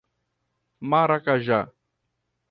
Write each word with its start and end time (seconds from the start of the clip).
Maracajá 0.89 1.59